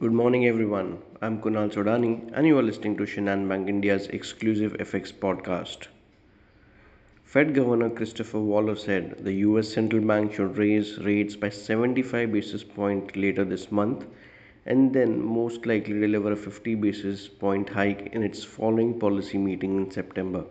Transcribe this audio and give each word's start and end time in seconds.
Good 0.00 0.12
morning, 0.12 0.46
everyone. 0.46 0.98
I'm 1.20 1.42
Kunal 1.42 1.72
Sodani, 1.72 2.30
and 2.32 2.46
you 2.46 2.56
are 2.56 2.62
listening 2.62 2.96
to 2.98 3.02
Shinhan 3.02 3.48
Bank 3.48 3.68
India's 3.68 4.06
exclusive 4.06 4.74
FX 4.74 5.12
podcast. 5.12 5.88
Fed 7.24 7.52
Governor 7.52 7.90
Christopher 7.90 8.38
Waller 8.38 8.76
said 8.76 9.24
the 9.24 9.32
US 9.46 9.68
central 9.68 10.00
bank 10.00 10.34
should 10.34 10.56
raise 10.56 10.98
rates 10.98 11.34
by 11.34 11.48
75 11.48 12.30
basis 12.30 12.62
points 12.62 13.16
later 13.16 13.44
this 13.44 13.72
month 13.72 14.06
and 14.66 14.94
then 14.94 15.20
most 15.20 15.66
likely 15.66 15.98
deliver 15.98 16.30
a 16.30 16.36
50 16.36 16.76
basis 16.76 17.26
point 17.26 17.68
hike 17.68 18.10
in 18.12 18.22
its 18.22 18.44
following 18.44 19.00
policy 19.00 19.36
meeting 19.36 19.78
in 19.78 19.90
September. 19.90 20.44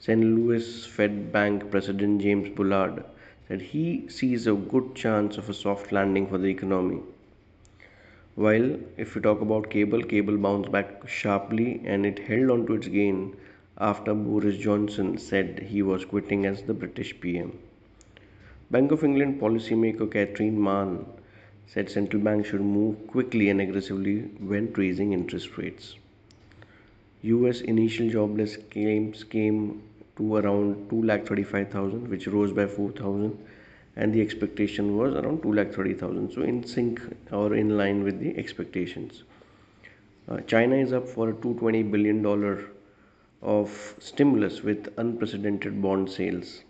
St. 0.00 0.20
Louis 0.20 0.84
Fed 0.84 1.30
Bank 1.30 1.70
President 1.70 2.22
James 2.22 2.48
Bullard 2.48 3.04
said 3.46 3.60
he 3.60 4.08
sees 4.08 4.48
a 4.48 4.54
good 4.54 4.96
chance 4.96 5.38
of 5.38 5.48
a 5.48 5.54
soft 5.54 5.92
landing 5.92 6.26
for 6.26 6.38
the 6.38 6.48
economy. 6.48 7.02
While 8.36 8.78
if 8.98 9.14
we 9.14 9.22
talk 9.22 9.40
about 9.40 9.70
cable, 9.70 10.02
cable 10.02 10.36
bounced 10.36 10.70
back 10.70 11.08
sharply 11.08 11.80
and 11.84 12.04
it 12.04 12.18
held 12.18 12.50
on 12.50 12.66
to 12.66 12.74
its 12.74 12.86
gain 12.86 13.34
after 13.78 14.12
Boris 14.14 14.58
Johnson 14.58 15.16
said 15.16 15.60
he 15.70 15.80
was 15.80 16.04
quitting 16.04 16.44
as 16.44 16.60
the 16.62 16.74
British 16.74 17.18
PM. 17.18 17.52
Bank 18.70 18.92
of 18.92 19.02
England 19.02 19.40
policymaker 19.40 20.10
Catherine 20.12 20.62
Mann 20.62 21.06
said 21.66 21.88
central 21.88 22.22
banks 22.22 22.50
should 22.50 22.60
move 22.60 23.06
quickly 23.06 23.48
and 23.48 23.58
aggressively 23.58 24.20
when 24.38 24.70
raising 24.74 25.14
interest 25.14 25.56
rates. 25.56 25.96
US 27.22 27.62
initial 27.62 28.10
jobless 28.10 28.58
claims 28.70 29.24
came 29.24 29.80
to 30.18 30.36
around 30.36 30.90
2,35,000 30.90 32.08
which 32.08 32.26
rose 32.26 32.52
by 32.52 32.66
4,000 32.66 33.38
and 33.96 34.12
the 34.12 34.20
expectation 34.20 34.96
was 34.96 35.14
around 35.14 35.42
2 35.42 35.52
lakh 35.58 35.72
30,000 35.72 36.30
so 36.32 36.42
in 36.42 36.62
sync 36.72 37.00
or 37.32 37.54
in 37.54 37.76
line 37.76 38.02
with 38.04 38.20
the 38.20 38.36
expectations. 38.36 39.22
Uh, 40.28 40.40
China 40.40 40.76
is 40.76 40.92
up 40.92 41.08
for 41.08 41.28
a 41.30 41.32
220 41.32 41.82
billion 41.84 42.22
dollar 42.22 42.64
of 43.42 43.94
stimulus 43.98 44.62
with 44.62 44.92
unprecedented 44.98 45.80
bond 45.80 46.10
sales. 46.10 46.62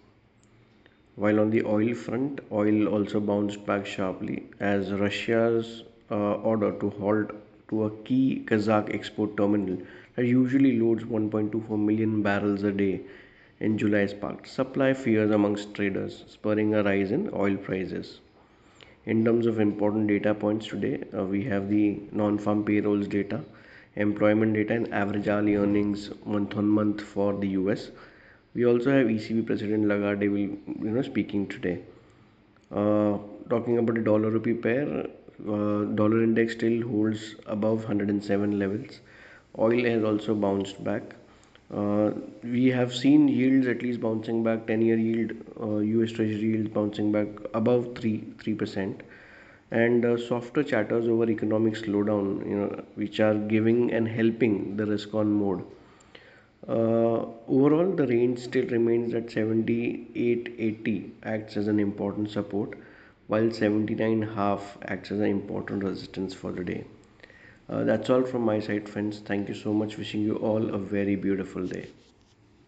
While 1.17 1.41
on 1.41 1.51
the 1.51 1.65
oil 1.65 1.95
front 1.95 2.41
oil 2.53 2.89
also 2.89 3.21
bounced 3.21 3.65
back 3.67 3.87
sharply 3.87 4.47
as 4.61 4.93
Russia's 4.93 5.85
uh, 6.11 6.35
order 6.53 6.73
to 6.81 6.91
halt 6.91 7.31
to 7.69 7.85
a 7.85 7.91
key 8.05 8.45
Kazakh 8.47 8.95
export 8.95 9.37
terminal 9.37 9.79
that 10.15 10.27
usually 10.27 10.79
loads 10.79 11.05
1.24 11.05 11.79
million 11.79 12.23
barrels 12.23 12.63
a 12.63 12.73
day 12.73 13.01
in 13.61 13.79
July 13.79 14.05
sparked 14.07 14.49
supply 14.49 14.93
fears 14.93 15.31
amongst 15.31 15.75
traders, 15.75 16.25
spurring 16.29 16.75
a 16.75 16.83
rise 16.83 17.11
in 17.11 17.31
oil 17.33 17.57
prices. 17.57 18.21
In 19.07 19.25
terms 19.25 19.47
of 19.47 19.61
important 19.61 20.09
data 20.09 20.35
points 20.35 20.67
today, 20.67 21.05
uh, 21.17 21.25
we 21.25 21.45
have 21.45 21.71
the 21.71 22.01
non-farm 22.13 22.65
payrolls 22.65 23.09
data, 23.09 23.43
employment 23.95 24.55
data, 24.55 24.75
and 24.75 24.93
average 24.93 25.29
hourly 25.29 25.55
earnings 25.55 26.11
month 26.25 26.57
on 26.57 26.69
month 26.69 27.01
for 27.01 27.33
the 27.35 27.49
US. 27.61 27.91
We 28.55 28.67
also 28.67 28.91
have 28.91 29.07
ECB 29.07 29.47
President 29.47 29.87
Lagarde 29.87 30.29
will 30.29 30.39
you 30.39 30.91
know 30.97 31.03
speaking 31.03 31.47
today. 31.47 31.81
Uh, 32.71 33.19
talking 33.49 33.79
about 33.79 33.95
the 33.95 34.03
dollar 34.03 34.31
rupee 34.31 34.55
pair, 34.55 35.07
uh, 35.49 35.85
dollar 36.01 36.23
index 36.23 36.55
still 36.55 36.83
holds 36.83 37.37
above 37.47 37.85
107 37.85 38.59
levels. 38.59 39.01
Oil 39.59 39.85
has 39.85 40.05
also 40.05 40.35
bounced 40.35 40.83
back. 40.83 41.15
Uh, 41.75 42.13
we 42.45 42.67
have 42.69 42.95
seen 42.95 43.27
yields 43.27 43.67
at 43.67 43.83
least 43.83 44.01
bouncing 44.01 44.45
back 44.45 44.67
10 44.69 44.83
year 44.83 44.97
yield 44.97 45.33
uh, 45.61 45.79
US 45.79 46.13
treasury 46.13 46.51
yields 46.53 46.69
bouncing 46.69 47.11
back 47.11 47.27
above 47.55 47.97
3 47.99 48.21
3% 48.39 49.01
and 49.73 50.05
uh, 50.05 50.17
softer 50.17 50.63
chatters 50.63 51.09
over 51.09 51.29
economic 51.29 51.75
slowdown 51.75 52.49
you 52.49 52.57
know 52.57 52.85
which 52.95 53.19
are 53.19 53.35
giving 53.35 53.93
and 53.93 54.07
helping 54.07 54.77
the 54.77 54.87
risk 54.87 55.13
on 55.13 55.33
mode. 55.33 55.65
Uh, 56.69 57.27
overall 57.49 57.91
the 57.91 58.07
range 58.07 58.39
still 58.39 58.67
remains 58.67 59.13
at 59.13 59.27
78.80 59.27 61.11
acts 61.25 61.57
as 61.57 61.67
an 61.67 61.81
important 61.81 62.31
support 62.31 62.79
while 63.27 63.43
79.5 63.43 64.61
acts 64.85 65.11
as 65.11 65.19
an 65.19 65.27
important 65.27 65.83
resistance 65.83 66.33
for 66.33 66.53
the 66.53 66.63
day 66.63 66.85
uh, 67.69 67.85
that's 67.85 68.11
all 68.11 68.23
from 68.23 68.43
my 68.43 68.61
side, 68.61 68.89
friends. 68.89 69.19
Thank 69.19 69.49
you 69.49 69.55
so 69.55 69.73
much. 69.73 69.99
Wishing 69.99 70.21
you 70.21 70.37
all 70.37 70.75
a 70.75 70.79
very 70.79 71.17
beautiful 71.17 71.67
day. 71.67 71.89